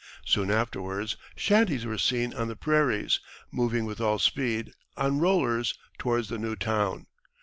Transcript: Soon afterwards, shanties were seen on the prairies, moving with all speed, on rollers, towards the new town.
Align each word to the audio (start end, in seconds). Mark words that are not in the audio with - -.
Soon 0.25 0.49
afterwards, 0.49 1.15
shanties 1.35 1.85
were 1.85 1.99
seen 1.99 2.33
on 2.33 2.47
the 2.47 2.55
prairies, 2.55 3.19
moving 3.51 3.85
with 3.85 4.01
all 4.01 4.17
speed, 4.17 4.73
on 4.97 5.19
rollers, 5.19 5.75
towards 5.99 6.27
the 6.27 6.39
new 6.39 6.55
town. 6.55 7.05